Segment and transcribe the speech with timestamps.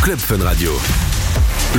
[0.00, 1.15] Club Fun Radio.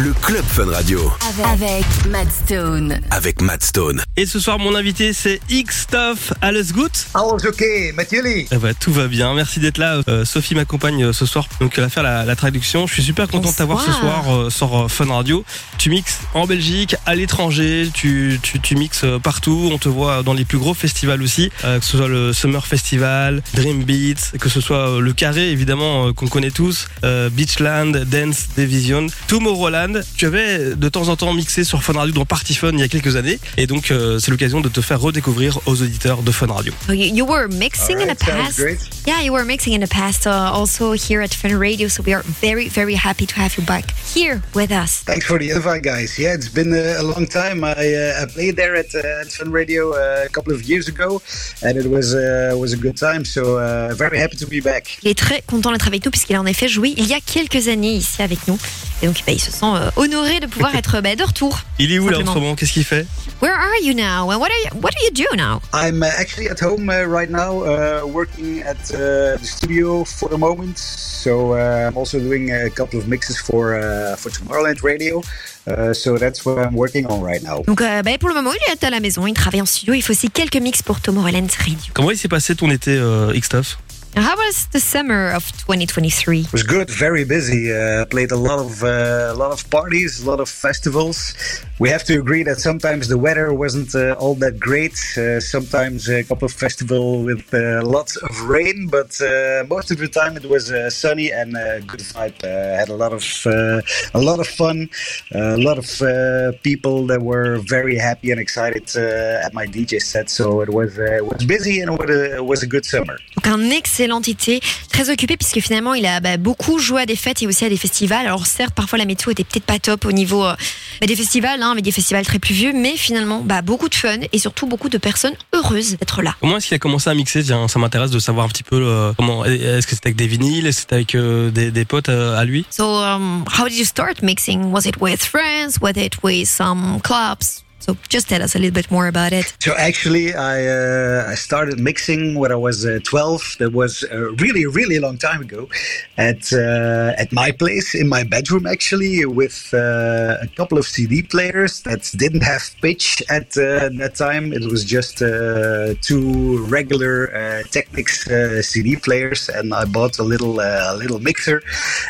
[0.04, 1.12] Le Club Fun Radio.
[1.44, 3.00] Avec Matt Stone.
[3.10, 4.04] Avec Matt Stone.
[4.16, 6.34] Et ce soir, mon invité, c'est X-Stuff.
[6.42, 8.46] Alles gut Alles oké, met jullie?
[8.52, 9.34] Eh ben, Tout va bien.
[9.34, 10.02] Merci d'être là.
[10.08, 11.48] Euh, Sophie m'accompagne euh, ce soir.
[11.60, 12.86] Donc, elle va faire la, la traduction.
[12.86, 15.44] Je suis super content de t'avoir ce soir euh, sur Fun Radio.
[15.80, 17.90] Tu mixes en Belgique, à l'étranger.
[17.92, 19.70] Tu, tu, tu mixes partout.
[19.74, 21.50] On te voit dans les plus gros festivals aussi.
[21.66, 26.08] euh, que ce soit le Summer Festival, Dream Beats, que ce soit le Carré, évidemment,
[26.10, 26.88] euh, qu'on connaît tous.
[27.04, 29.87] euh, Beachland, Dance Division, Tomorrowland.
[30.16, 32.84] Tu avais de temps en temps mixé sur Fun Radio dans Party Fun il y
[32.84, 33.40] a quelques années.
[33.58, 36.74] Et donc, euh, c'est l'occasion de te faire redécouvrir aux auditeurs de Fun Radio.
[36.90, 38.58] Oh, You, you were mixing in the past.
[38.58, 38.80] great.
[39.06, 41.88] Yeah, you were mixing in the past, uh, also here at Fun Radio.
[41.88, 45.04] So we are very, very happy to have you back here with us.
[45.06, 46.18] Thanks for the invite, guys.
[46.18, 47.64] Yeah, it's been uh, a long time.
[47.64, 50.88] I, uh, I played there at, uh, at Fun Radio uh, a couple of years
[50.88, 51.22] ago,
[51.62, 53.24] and it was uh, was a good time.
[53.26, 54.98] So uh, very happy to be back.
[55.04, 57.20] Il est très content d'être avec nous puisqu'il a en effet joué il y a
[57.22, 58.58] quelques années ici avec nous.
[59.02, 61.60] Et donc, bah, il se sent euh, honoré de pouvoir être bah, de retour.
[61.80, 62.42] Il est où là en ce Simplement.
[62.42, 62.56] moment?
[62.56, 63.06] Qu'est-ce qu'il fait?
[63.42, 64.32] Where are you now?
[64.32, 65.62] And what are you, what do you do now?
[65.74, 70.30] I'm uh, actually at home uh, right now, uh, working at uh, the studio for
[70.30, 70.78] the moment.
[70.78, 75.22] So uh, I'm also doing a couple of mixes for uh, for Tomorrowland Radio.
[75.68, 77.62] Uh, so that's what I'm working on right now.
[77.68, 79.94] Donc, euh, bah, pour le moment, il est à la maison, il travaille en studio.
[79.94, 81.78] Il fait aussi quelques mix pour Tomorrowland Radio.
[81.94, 86.40] Comment il s'est passé ton été euh, X-Stuff And How was the summer of 2023?
[86.42, 87.72] It was good, very busy.
[87.72, 91.36] Uh, played a lot of uh, a lot of parties, a lot of festivals.
[91.80, 94.98] We have to agree that sometimes the weather wasn't uh, all that great.
[95.16, 99.98] Uh, sometimes a couple of festivals with uh, lots of rain, but uh, most of
[100.00, 102.38] the time it was uh, sunny and uh, good vibe.
[102.44, 103.82] Uh, had a lot of uh,
[104.16, 104.90] a lot of fun,
[105.32, 110.02] a lot of uh, people that were very happy and excited uh, at my DJ
[110.02, 110.30] set.
[110.30, 112.86] So it was uh, it was busy and it was a, it was a good
[112.86, 113.20] summer.
[113.36, 113.70] Donc un
[114.08, 117.48] excellent été, très occupé puisque finalement il a bah, beaucoup joué à des fêtes et
[117.48, 118.26] aussi à des festivals.
[118.26, 120.56] Alors certes, parfois la météo était peut-être pas top au niveau euh,
[121.02, 124.20] bah, des festivals, hein, avec des festivals très pluvieux, mais finalement bah, beaucoup de fun
[124.32, 126.36] et surtout beaucoup de personnes heureuses d'être là.
[126.40, 127.44] Comment est-ce qu'il a commencé à mixer?
[127.44, 129.44] Tiens, ça m'intéresse de savoir un petit peu euh, comment.
[129.44, 130.68] Est-ce que c'était avec des vinyles?
[130.68, 132.66] Est-ce que c'était avec euh, des, des potes à lui?
[132.70, 134.72] So um, how did you start mixing?
[134.72, 135.80] Was it with friends?
[135.82, 137.67] Was it with some clubs?
[137.80, 139.56] So just tell us a little bit more about it.
[139.60, 143.58] So actually, I uh, I started mixing when I was uh, 12.
[143.60, 145.70] That was a really, really long time ago,
[146.18, 151.22] at uh, at my place in my bedroom actually, with uh, a couple of CD
[151.22, 154.54] players that didn't have pitch at uh, that time.
[154.54, 160.24] It was just uh, two regular uh, Technics uh, CD players, and I bought a
[160.24, 161.62] little uh, a little mixer,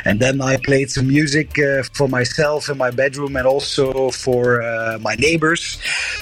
[0.06, 4.62] and then I played some music uh, for myself in my bedroom and also for
[4.62, 5.57] uh, my neighbors.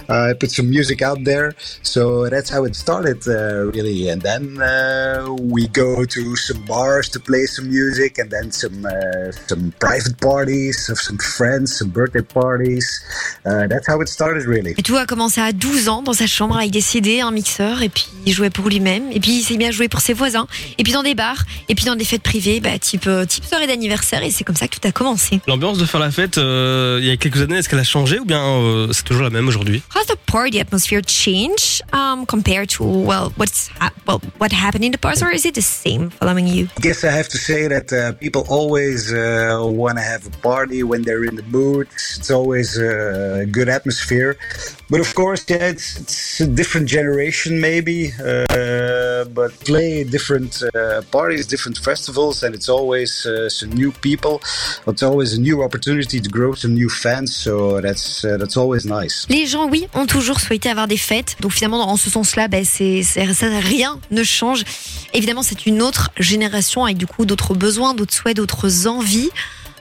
[0.09, 4.09] Uh, I put some music out there, so that's how it started, uh, really.
[4.09, 8.85] And then uh, we go to some bars to play some music, and then some
[8.85, 13.01] uh, some private parties of some friends, some birthday parties.
[13.45, 14.73] Uh, that's how it started, really.
[14.77, 17.81] Et tout a commencé à 12 ans dans sa chambre avec des CD, un mixeur,
[17.81, 20.47] et puis il jouait pour lui-même, et puis il s'est bien joué pour ses voisins,
[20.77, 23.45] et puis dans des bars, et puis dans des fêtes privées, bah, type, euh, type
[23.45, 25.39] soirée d'anniversaire, et c'est comme ça que tout a commencé.
[25.47, 28.19] L'ambiance de faire la fête euh, il y a quelques années, est-ce qu'elle a changé
[28.19, 32.69] ou bien euh, c'est toujours la même aujourd'hui How's the party atmosphere change um, compared
[32.77, 36.03] to well, what's ha- well, what happened in the past, or is it the same
[36.09, 36.67] following you?
[36.77, 40.33] I guess I have to say that uh, people always uh, want to have a
[40.51, 41.87] party when they're in the mood.
[42.17, 44.31] It's always a good atmosphere.
[44.89, 47.99] But of course, yeah, it's, it's a different generation maybe.
[48.19, 54.35] Uh, but play different uh, parties, different festivals, and it's always uh, some new people.
[54.91, 57.29] It's always a new opportunity to grow some new fans.
[57.45, 57.53] So
[57.85, 59.14] that's uh, that's always nice.
[59.29, 61.35] Les gens, oui, ont toujours souhaité avoir des fêtes.
[61.39, 64.63] Donc finalement, en ce sens-là, ben, c'est, rien ne change.
[65.13, 69.29] Évidemment, c'est une autre génération avec du coup d'autres besoins, d'autres souhaits, d'autres envies.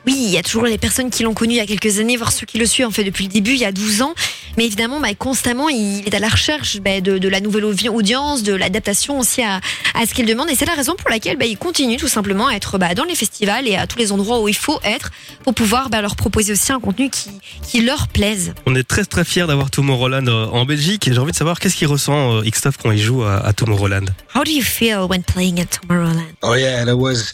[0.06, 2.16] Oui, il y a toujours les personnes qui l'ont connu il y a quelques années,
[2.16, 4.14] voire ceux qui le suivent en fait depuis le début, il y a 12 ans.
[4.56, 8.42] Mais évidemment, bah, constamment, il est à la recherche bah, de, de la nouvelle audience,
[8.42, 9.60] de l'adaptation aussi à,
[9.94, 10.48] à ce qu'il demande.
[10.50, 13.04] Et c'est la raison pour laquelle bah, il continue tout simplement à être bah, dans
[13.04, 15.10] les festivals et à tous les endroits où il faut être
[15.42, 17.30] pour pouvoir bah, leur proposer aussi un contenu qui,
[17.66, 18.52] qui leur plaise.
[18.66, 21.58] On est très très fiers d'avoir Tomorrowland euh, en Belgique et j'ai envie de savoir
[21.58, 24.06] qu'est-ce qu'il ressent euh, X-Stuff quand il joue à, à Tomorrowland?
[24.34, 26.34] How do you feel when playing at Tomorrowland?
[26.42, 27.32] Oh yeah, that was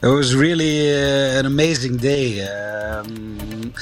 [0.00, 2.11] that was really uh, an amazing day.
[2.42, 3.72] Um,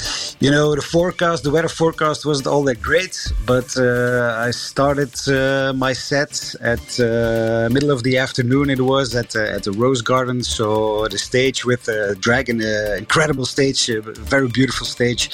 [0.41, 5.13] You know, the forecast, the weather forecast wasn't all that great, but uh, I started
[5.27, 8.71] uh, my set at uh, middle of the afternoon.
[8.71, 12.95] It was at uh, at the Rose Garden, so the stage with a dragon, uh,
[12.97, 14.01] incredible stage, a
[14.35, 15.29] very beautiful stage,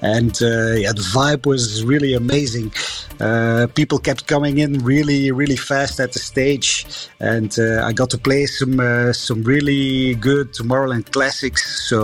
[0.00, 2.72] and uh, yeah, the vibe was really amazing.
[3.20, 6.86] Uh, people kept coming in really, really fast at the stage,
[7.20, 11.62] and uh, I got to play some uh, some really good Tomorrowland classics.
[11.90, 11.98] So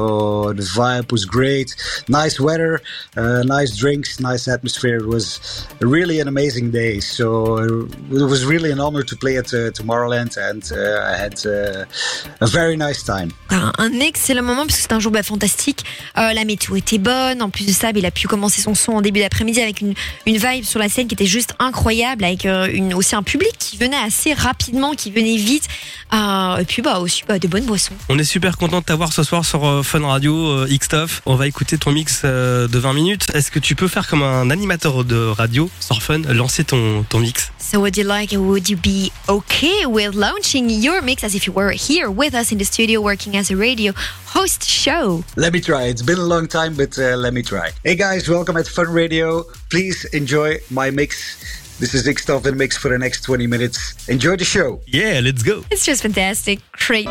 [0.58, 1.68] the vibe was great.
[2.08, 2.80] Nice weather,
[3.16, 4.98] uh, nice drinks, nice atmosphere.
[5.04, 5.40] It was
[5.80, 7.00] really an amazing day.
[7.00, 7.26] So
[7.58, 11.36] uh, it was really an honor to play at uh, Tomorrowland, and uh, I had
[11.46, 11.84] uh,
[12.40, 13.30] a very nice time.
[13.50, 15.84] Un, un excellent moment parce que c'est un jour bah, fantastique.
[16.18, 17.42] Euh, la météo était bonne.
[17.42, 19.80] En plus de ça, bah, il a pu commencer son son en début d'après-midi avec
[19.80, 19.94] une,
[20.26, 23.52] une vibe sur la scène qui était juste incroyable, avec euh, une, aussi un public
[23.58, 25.68] qui venait assez rapidement, qui venait vite.
[26.12, 27.94] Euh, et puis bah aussi bah, de bonnes boissons.
[28.08, 31.22] On est super content de t'avoir ce soir sur euh, Fun Radio, euh, X-Stuff.
[31.26, 33.26] On va écouter ton mix euh, de 20 minutes.
[33.34, 37.20] Est-ce que tu peux faire comme un animateur de radio sur Fun, lancer ton, ton
[37.20, 37.50] mix?
[37.58, 41.52] So would you like, would you be okay with launching your mix as if you
[41.52, 43.92] were here with us in the studio working as a radio
[44.34, 45.22] host show?
[45.36, 45.88] Let me try.
[45.88, 47.70] It's been a long time, but uh, let me try.
[47.84, 49.44] Hey guys, welcome at Fun Radio.
[49.70, 51.60] Please enjoy my mix.
[51.80, 54.08] This is X Stuff in Mix for the next 20 minutes.
[54.08, 54.80] Enjoy the show.
[54.86, 56.60] Yeah, let's go It's just fantastic.
[56.72, 57.08] Great.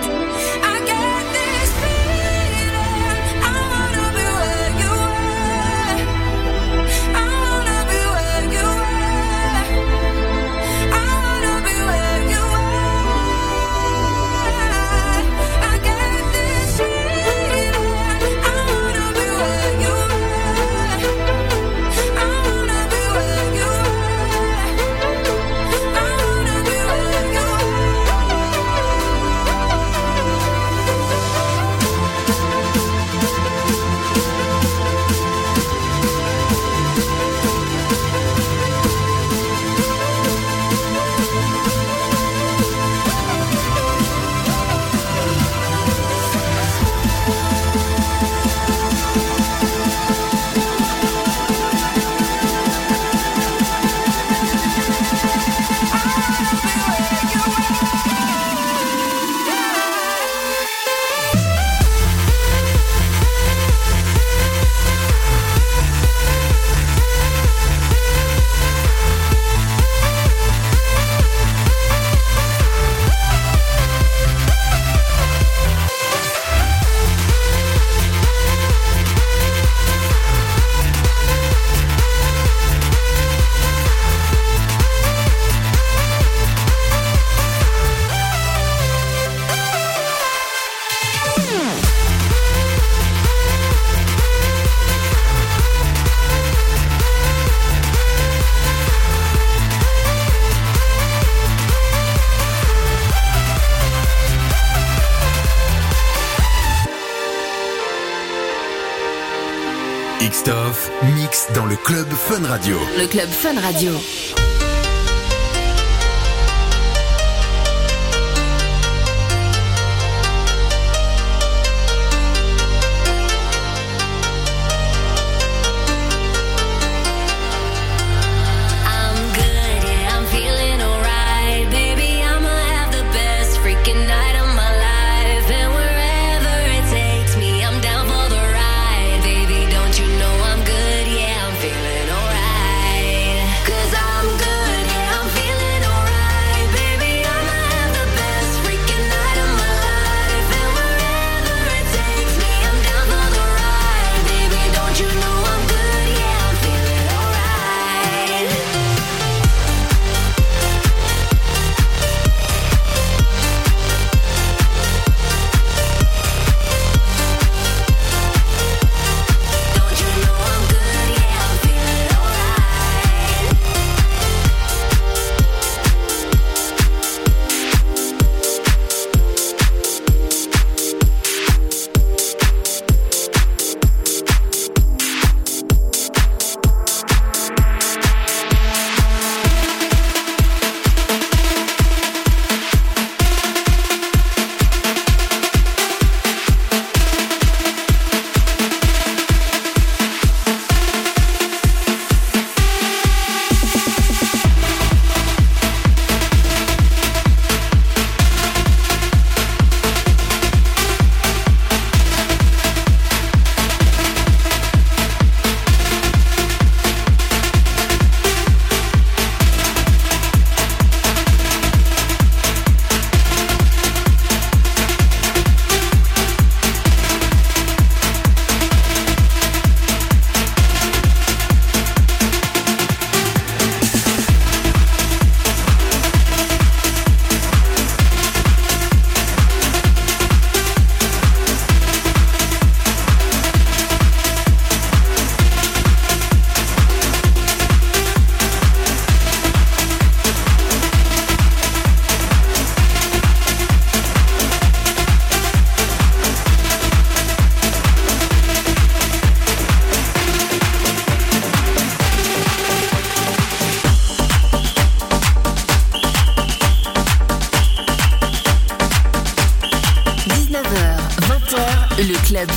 [111.83, 112.77] Club Fun Radio.
[112.97, 114.50] Le club Fun Radio.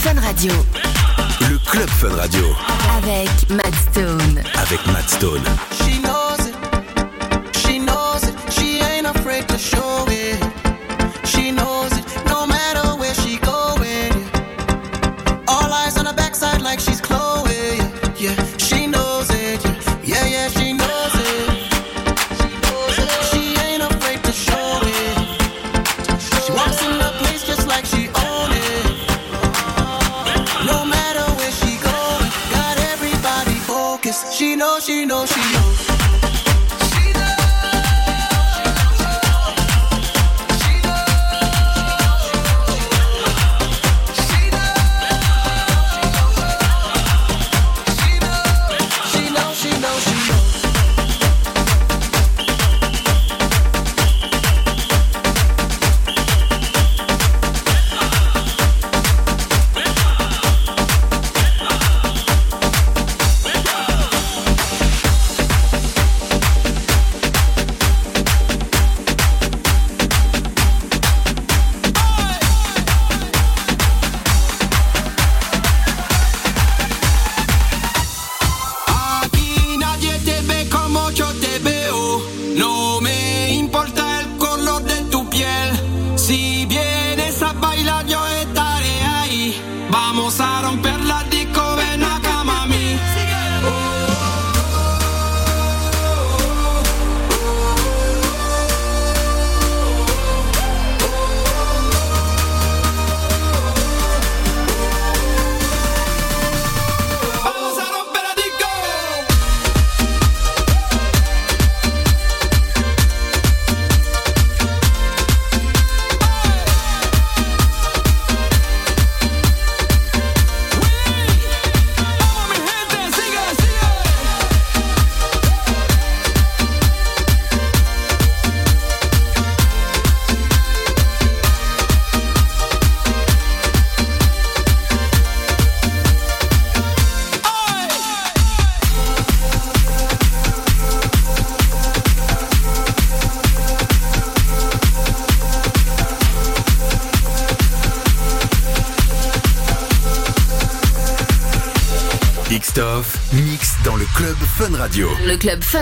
[0.04, 0.52] Fun Radio.
[1.48, 2.44] Le Club Fun Radio.
[2.98, 4.42] Avec Matt Stone.
[4.54, 5.42] Avec Matt Stone.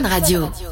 [0.01, 0.72] Radio.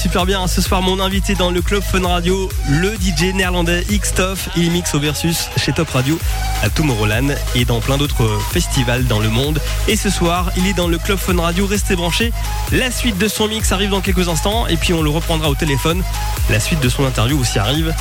[0.00, 0.46] Super bien.
[0.46, 4.48] Ce soir, mon invité dans le Club Fun Radio, le DJ néerlandais X-Toff.
[4.56, 6.18] Il mixe au Versus chez Top Radio
[6.62, 9.60] à Tomorrowland et dans plein d'autres festivals dans le monde.
[9.88, 11.66] Et ce soir, il est dans le Club Fun Radio.
[11.66, 12.32] Restez branchés.
[12.72, 15.54] La suite de son mix arrive dans quelques instants et puis on le reprendra au
[15.54, 16.02] téléphone.
[16.48, 17.94] La suite de son interview aussi arrive.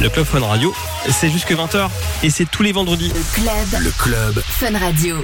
[0.00, 0.72] Le Club Fun Radio,
[1.10, 1.88] c'est jusque 20h
[2.22, 3.08] et c'est tous les vendredis.
[3.08, 5.16] Le Club Le Club Fun Radio.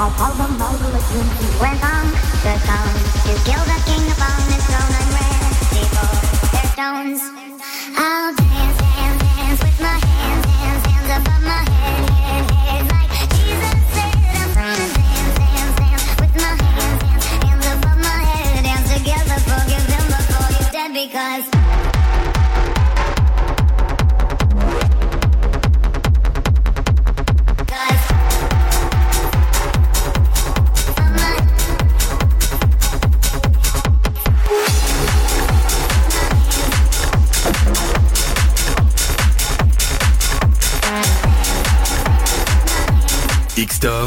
[0.00, 1.80] I'll follow the mogul as soon as he went
[3.26, 4.98] to kill the king upon his throne
[6.78, 7.20] stones.
[7.96, 8.37] I'll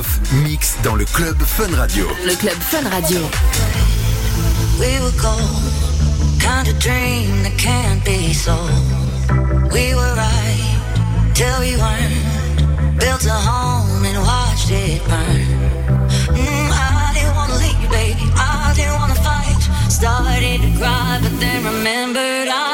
[0.02, 2.06] Rachmaninoff dans le club Fun Radio.
[2.26, 3.20] Le club Fun Radio.
[4.80, 5.40] We were gold,
[6.40, 8.70] kind of dream that can't be sold.
[9.72, 13.00] We were right till we weren't.
[13.00, 15.46] Built a home and watched it burn.
[16.36, 18.32] Mm, I didn't wanna leave, baby.
[18.36, 19.62] I didn't wanna fight.
[19.90, 22.71] Started to cry, but then remembered I.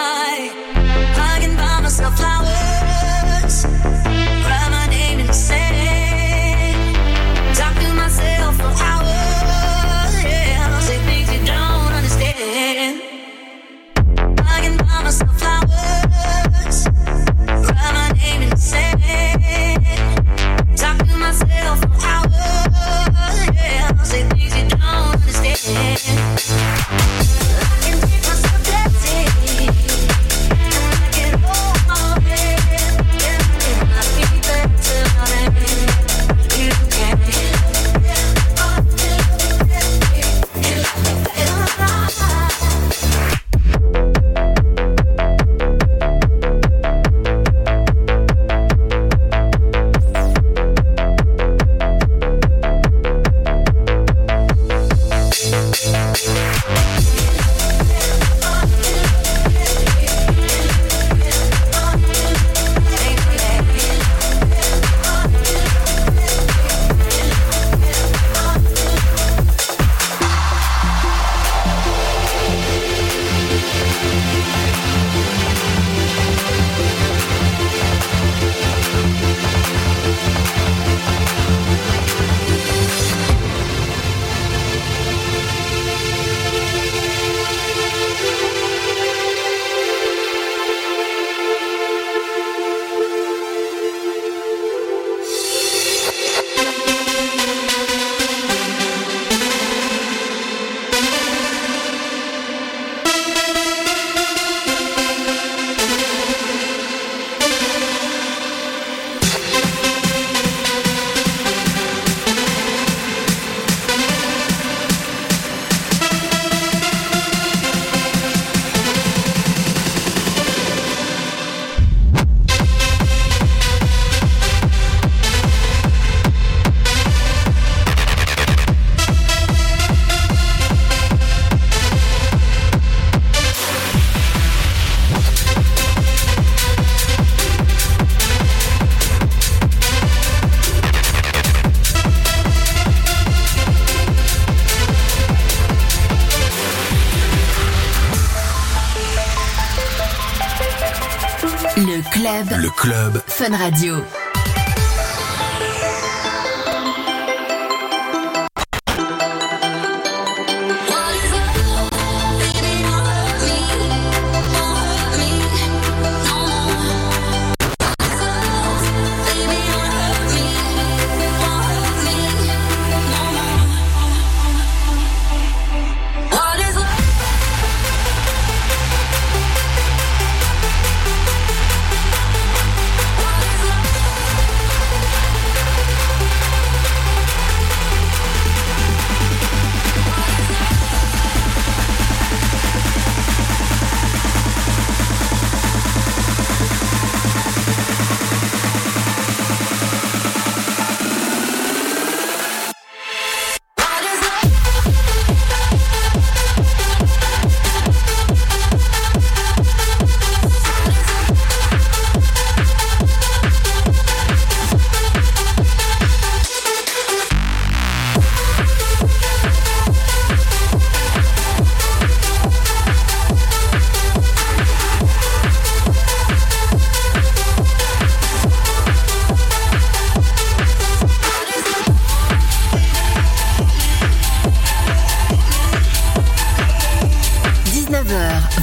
[153.53, 154.26] Radio.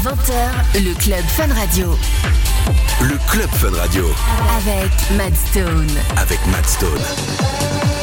[0.04, 1.96] 20h, le club Fun Radio.
[3.00, 4.04] Le club Fun Radio.
[4.54, 5.88] Avec Mad Stone.
[6.18, 7.93] Avec Matt Stone.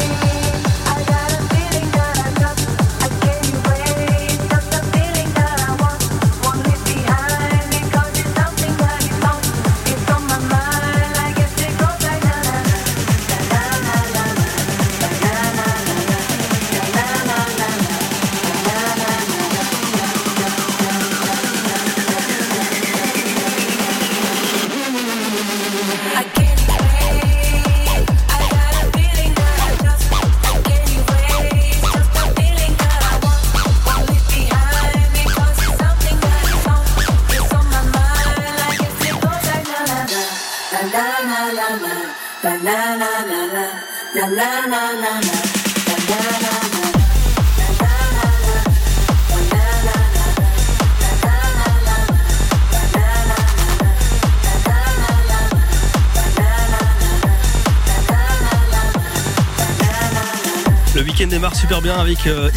[61.41, 62.51] Démarre super bien avec euh,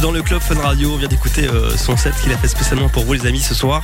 [0.00, 0.92] dans le club Fun Radio.
[0.92, 3.52] On vient d'écouter euh, son set qu'il a fait spécialement pour vous les amis ce
[3.52, 3.82] soir.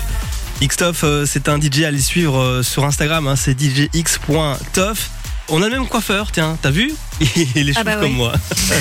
[0.60, 5.10] X-Stuff, euh, c'est un DJ à les suivre euh, sur Instagram, hein, c'est djx.tough.
[5.48, 6.92] On a le même coiffeur, tiens, t'as vu?
[7.56, 8.16] Il est Ah chauve bah comme oui.
[8.16, 8.32] moi.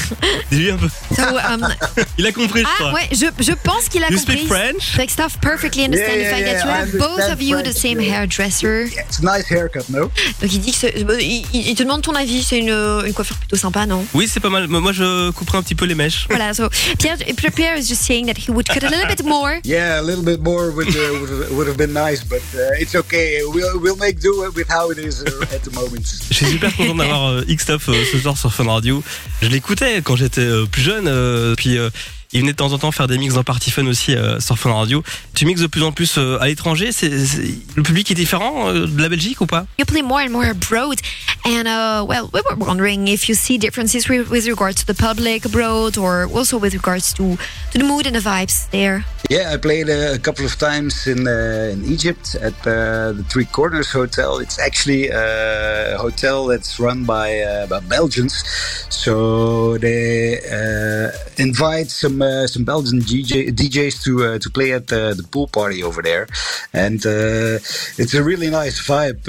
[0.51, 0.87] Un peu.
[1.15, 1.67] So, um,
[2.17, 2.93] Il a compris, je ah crois.
[2.93, 4.37] ouais, je, je pense qu'il a You compris.
[4.37, 4.97] speak French?
[4.97, 7.33] Like stuff perfectly understand Yeah, the fact yeah, that you yeah, I have both understand
[7.33, 8.13] of you the French, same yeah.
[8.13, 8.85] hairdresser.
[8.93, 10.09] Yeah, it's a nice haircut, no?
[10.41, 12.69] Donc il dit que c'est- il, il- il te demande ton avis, c'est une,
[13.05, 14.05] une coiffure plutôt sympa, non?
[14.13, 14.67] Oui, c'est pas mal.
[14.67, 16.25] Moi, je couperai un petit peu les mèches.
[16.29, 16.69] Voilà, so
[16.99, 17.17] Pierre,
[17.55, 19.59] Pierre is just saying that he would cut a little bit more.
[19.63, 22.79] Yeah, a little bit more would uh, would, have, would have been nice, but uh,
[22.79, 23.41] it's okay.
[23.47, 26.03] We'll we'll make do with how it is uh, at the moment.
[26.29, 29.03] Je suis super content d'avoir euh, X-Stuff euh, ce soir sur Fun Radio.
[29.41, 31.89] Je l'écoutais quand j'étais euh, plus jeune, euh, puis euh,
[32.33, 34.57] il venait de temps en temps faire des mix dans Party Fun aussi euh, sur
[34.57, 35.03] Fun Radio.
[35.33, 36.91] Tu mixes de plus en plus euh, à l'étranger.
[36.91, 37.41] C'est, c'est-
[37.75, 39.65] le public est différent euh, de la Belgique ou pas?
[39.79, 40.99] You play more and more abroad,
[41.45, 44.97] and uh, well, we were wondering if you see differences with, with regards to the
[44.99, 47.37] public abroad, or also with regards to,
[47.71, 49.03] to the mood and the vibes there.
[49.29, 53.23] Yeah, I played uh, a couple of times in uh, in Egypt at uh, the
[53.29, 54.39] Three Corners Hotel.
[54.39, 58.43] It's actually a hotel that's run by uh, by Belgians,
[58.89, 64.87] so they uh, invite some uh, some Belgian DJ, DJs to uh, to play at
[64.87, 66.25] the, the pool party over there,
[66.73, 67.59] and uh,
[68.01, 69.23] it's a really nice vibe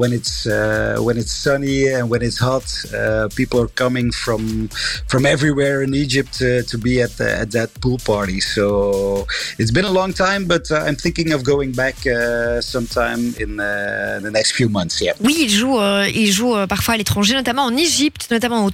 [0.00, 0.46] when it's
[1.06, 2.66] when it's sunny and when it's hot.
[3.34, 4.68] People are coming from
[5.12, 6.34] from everywhere in Egypt
[6.70, 8.40] to be at the, at that pool party.
[8.40, 9.26] So
[9.58, 11.96] it's been a long time, but I'm thinking of going back
[12.60, 13.56] sometime in
[14.26, 15.00] the next few months.
[15.00, 15.14] Yeah.
[15.20, 15.78] Oui, il joue,
[16.14, 18.70] il joue parfois à l'étranger, notamment en Égypte, notamment au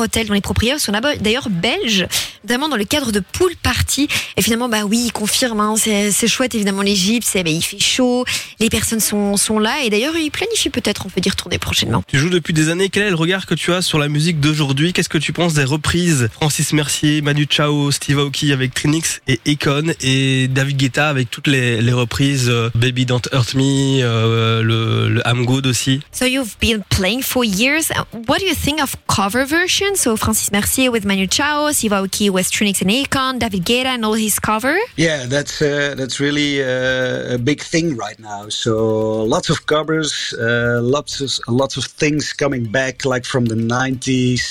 [0.00, 2.06] Hotel, dont les propriétaires sont d'ailleurs belges,
[2.44, 4.06] notamment dans le cadre de pool party.
[4.36, 7.80] Et finalement, bah oui, il confirme, hein, c'est chouette évidemment l'Égypte, c'est bah, il fait
[7.80, 8.24] chaud,
[8.60, 12.04] les personnes sont, sont là, et d'ailleurs il planifie peut-être, on peut dire, tourner prochainement.
[12.06, 12.88] Tu joues depuis des années.
[12.90, 14.92] Quel est le regard que tu as sur la musique d'aujourd'hui?
[14.92, 16.28] Qu'est-ce que tu penses des reprises?
[16.32, 21.46] Francis Mercier, Manu Chao, Steve Aoki avec Trinix et Econ et David Guetta avec toutes
[21.46, 26.00] les, les reprises euh, Baby Don't Hurt Me, euh, le, le I'm Good aussi.
[26.12, 27.90] So you've been playing for years.
[28.28, 29.96] What do you think of cover versions?
[29.96, 34.14] So Francis Mercier with Manu Chao, Steve Aoki Westronix and Akon, David Guetta and all
[34.14, 34.76] his cover.
[34.96, 38.48] Yeah, that's uh, that's really uh, a big thing right now.
[38.48, 43.54] So lots of covers, uh, lots of lots of things coming back, like from the
[43.54, 44.44] '90s,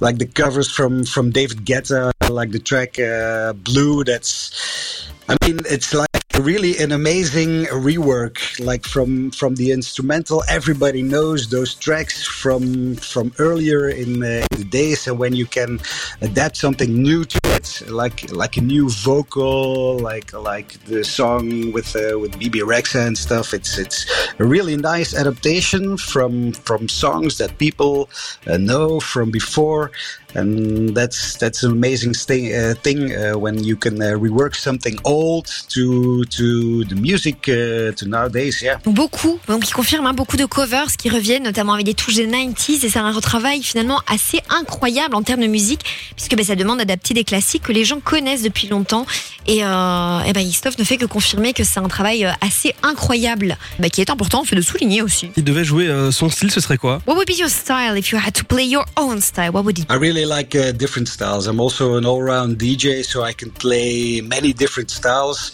[0.00, 5.60] like the covers from from David Guetta, like the track uh, "Blue." That's, I mean,
[5.64, 6.08] it's like
[6.40, 10.44] really an amazing rework like from from the instrumental.
[10.48, 15.80] Everybody knows those tracks from from earlier in, uh, the days and when you can
[16.20, 21.96] adapt something new to it like like a new vocal like like the song with
[21.96, 23.54] uh, with BB Rexa and stuff.
[23.54, 24.06] It's it's
[24.38, 28.08] a really nice adaptation from from songs that people
[28.46, 29.90] uh, know from before
[30.34, 34.96] and that's that's an amazing thing uh, thing uh, when you can uh, rework something
[35.04, 40.14] old to to the music uh, to nowadays yeah Donc beaucoup, donc il confirme hein,
[40.14, 43.62] beaucoup de covers qui reviennent, notamment avec des touches des 90s, et c'est un retravail
[43.62, 45.80] finalement assez incroyable en termes de musique,
[46.16, 49.06] puisque ben, ça demande d'adapter des classiques que les gens connaissent depuis longtemps.
[49.46, 52.74] Et, euh, et ben, Christophe ne fait que confirmer que c'est un travail euh, assez
[52.82, 53.56] incroyable,
[53.92, 55.30] qui est important, on fait de souligner aussi.
[55.36, 57.00] Il devait jouer euh, son style, ce serait quoi?
[57.06, 59.50] What would be your style if you had to play your own style?
[59.52, 59.94] What would it be?
[59.94, 61.46] I really like uh, different styles.
[61.46, 65.52] I'm also an all-round DJ, so I can play many different styles.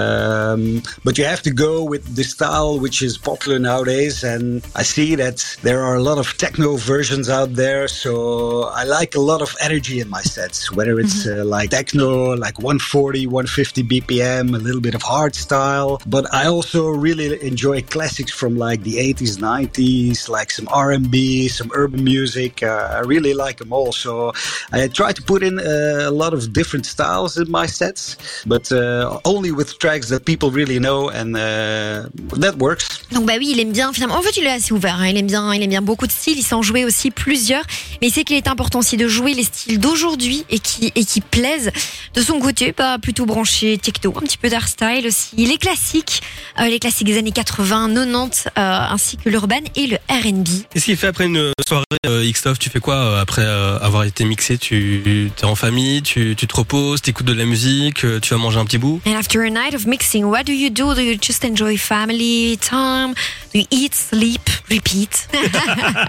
[0.00, 4.82] Um, but you have to go with the style which is popular nowadays, and I
[4.82, 7.88] see that there are a lot of techno versions out there.
[7.88, 12.34] So I like a lot of energy in my sets, whether it's uh, like techno,
[12.36, 16.00] like 140, 150 BPM, a little bit of hard style.
[16.06, 21.70] But I also really enjoy classics from like the 80s, 90s, like some R&B, some
[21.74, 22.62] urban music.
[22.62, 23.92] Uh, I really like them all.
[23.92, 24.32] So
[24.72, 28.70] I try to put in uh, a lot of different styles in my sets, but
[28.72, 32.08] uh, only with tracks that people really know, and uh,
[32.40, 32.84] that works.
[33.12, 34.16] Donc bah oui, il aime bien finalement.
[34.16, 34.96] En fait, il est assez ouvert.
[35.00, 35.08] hein.
[35.08, 36.38] Il aime bien, il aime bien beaucoup de styles.
[36.38, 37.64] Il s'en jouer aussi plusieurs.
[38.02, 41.20] Mais c'est qu'il est important aussi de jouer les styles d'aujourd'hui et qui et qui
[41.20, 41.70] plaisent.
[42.14, 45.34] De son côté, bah plutôt branché techno, un petit peu d'art style aussi.
[45.36, 46.22] Les classiques,
[46.60, 48.50] euh, les classiques des années 80, 90, euh,
[48.90, 50.46] ainsi que l'urban et le R&B.
[50.72, 52.58] Qu'est-ce qu'il fait après une soirée euh, X-Love?
[52.58, 54.58] Tu fais quoi euh, après euh, avoir été mixé?
[54.58, 58.38] Tu es en famille, tu, tu te reposes, t'écoutes de la musique, euh, tu vas
[58.38, 59.00] manger un petit bout?
[59.06, 60.94] And after a night of mixing, what do you do?
[60.94, 63.14] Do you just enjoy family time?
[63.52, 65.26] Do you eat, sleep, repeat?
[65.34, 66.04] yeah,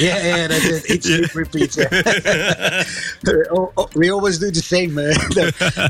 [0.00, 0.84] yeah, that's it.
[0.90, 1.76] It's sleep, repeat.
[1.76, 2.84] Yeah.
[3.56, 4.98] Oh, oh, we always do the same.
[4.98, 5.14] Uh,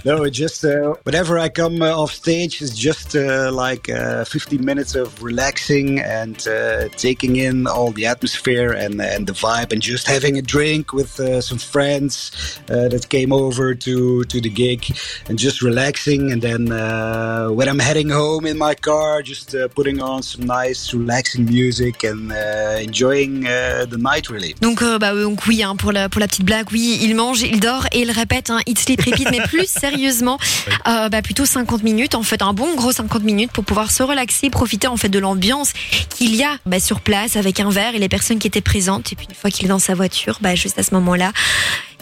[0.04, 4.24] no, no, just uh, whenever I come uh, off stage, it's just uh, like uh,
[4.24, 9.72] 15 minutes of relaxing and uh, taking in all the atmosphere and and the vibe,
[9.72, 12.30] and just having a drink with uh, some friends
[12.68, 14.84] uh, that came over to to the gig,
[15.28, 16.30] and just relaxing.
[16.32, 20.46] And then uh, when I'm heading home in my car, just uh, putting on some
[20.46, 24.28] nice, relaxing music and uh, enjoying uh, the night.
[24.28, 24.54] Really.
[24.60, 27.42] Donc, euh, bah, donc oui, hein, pour, la, pour la petite blague, oui, il mange,
[27.42, 30.38] il dort et il répète, hein, eat, sleep, repeat, mais plus sérieusement,
[30.86, 34.02] euh, bah, plutôt 50 minutes, en fait, un bon gros 50 minutes pour pouvoir se
[34.02, 35.72] relaxer, profiter en fait de l'ambiance
[36.10, 39.12] qu'il y a bah, sur place avec un verre et les personnes qui étaient présentes.
[39.12, 41.32] Et puis une fois qu'il est dans sa voiture, bah, juste à ce moment-là,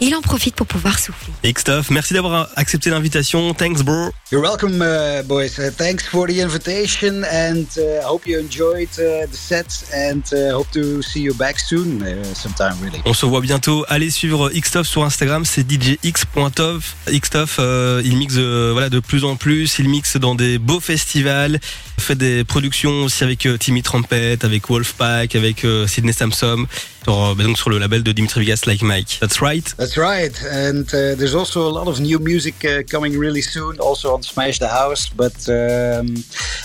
[0.03, 1.33] il en profite pour pouvoir souffler.
[1.45, 3.55] X-Stuff, merci d'avoir accepté l'invitation.
[3.55, 4.11] Thanks, bro.
[4.33, 5.59] You're welcome, uh, boys.
[5.59, 10.23] Uh, thanks for the invitation, and uh, I hope you enjoyed uh, the set, and
[10.33, 12.75] uh, hope to see you back soon, uh, sometime.
[12.83, 13.01] Really.
[13.05, 13.85] On se voit bientôt.
[13.89, 16.83] Allez suivre Xtuff sur Instagram, c'est djx.tov.
[17.09, 19.79] Xtuff, euh, il mixe euh, voilà de plus en plus.
[19.79, 21.61] Il mixe dans des beaux festivals.
[21.99, 26.67] Il fait des productions aussi avec euh, Timmy Trumpet, avec Wolfpack, avec euh, Sydney Samsom.
[27.05, 29.19] Sur, euh, bah, donc sur le label de Dimitri Vegas, Like Mike.
[29.21, 29.75] That's right.
[29.77, 33.79] That's right, and uh, there's also a lot of new music uh, coming really soon,
[33.79, 35.09] also on Smash the House.
[35.09, 36.23] But um,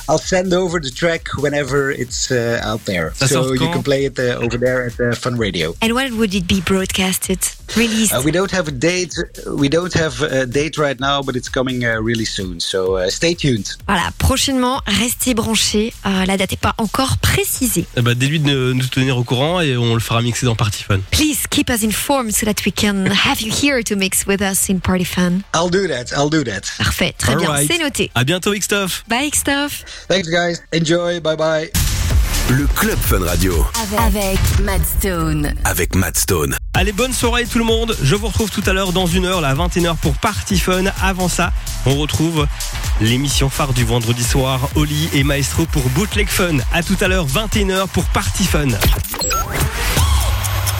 [0.10, 3.84] I'll send over the track whenever it's uh, out there, Ça sort so you can
[3.84, 5.74] play it uh, over there at uh, Fun Radio.
[5.82, 7.40] And when would it be broadcasted?
[7.76, 8.14] Released?
[8.14, 9.14] Uh, we don't have a date.
[9.48, 12.60] We don't have a date right now, but it's coming uh, really soon.
[12.60, 13.78] So uh, stay tuned.
[13.88, 15.94] Voilà, prochainement, restez branchés.
[16.06, 17.86] Euh, la date n'est pas encore précisée.
[17.98, 20.84] Eh ben, dis-lui de nous tenir au courant et on le fera mixer dans Party
[20.84, 21.00] Fun.
[21.12, 24.70] Please keep us informed so that we can have you here to mix with us
[24.70, 25.44] in Party Fun.
[25.54, 26.12] I'll do that.
[26.14, 26.64] I'll do that.
[26.78, 28.12] Parfait, très bien, c'est noté.
[28.16, 29.04] À bientôt, Xtuff.
[29.08, 29.84] Bye, Stuff.
[30.08, 30.60] Thanks, guys.
[30.74, 31.20] Enjoy.
[31.20, 31.72] Bye bye.
[32.50, 33.68] Le Club Fun Radio
[34.00, 35.54] Avec Matt Stone.
[35.66, 36.56] avec Matt Stone.
[36.74, 37.94] Allez, bonne soirée tout le monde.
[38.02, 40.86] Je vous retrouve tout à l'heure dans une heure, à 21h pour Party Fun.
[41.02, 41.52] Avant ça,
[41.86, 42.48] on retrouve
[43.02, 46.60] l'émission phare du vendredi soir, Oli et Maestro pour Bootleg Fun.
[46.72, 48.68] À tout à l'heure, 21h pour Party Fun.